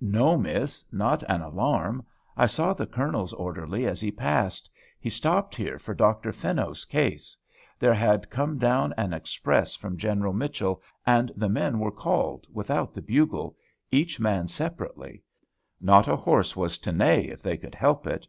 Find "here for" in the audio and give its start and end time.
5.54-5.92